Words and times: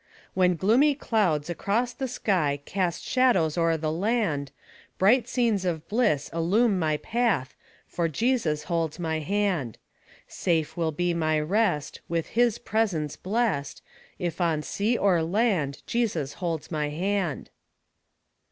"When 0.33 0.55
gloomy 0.55 0.95
clouds 0.95 1.47
across 1.47 1.93
the 1.93 2.07
sky 2.07 2.59
Cast 2.65 3.03
shadows 3.03 3.55
o'er 3.55 3.77
the 3.77 3.91
land, 3.91 4.49
Bright 4.97 5.27
scenes 5.27 5.63
of 5.63 5.87
bliss 5.87 6.27
illume 6.33 6.79
my 6.79 6.97
path, 6.97 7.53
For 7.85 8.07
Jesus 8.07 8.63
holds 8.63 8.97
my 8.97 9.19
hand. 9.19 9.77
Safe 10.27 10.75
will 10.75 10.91
be 10.91 11.13
my 11.13 11.39
rest, 11.39 12.01
AVith 12.09 12.25
his 12.33 12.57
presence 12.57 13.15
blest, 13.15 13.83
If 14.17 14.41
on 14.41 14.63
sea 14.63 14.97
or 14.97 15.21
land 15.21 15.83
Jesus 15.85 16.33
holds 16.41 16.71
my 16.71 16.89
hand." 16.89 17.51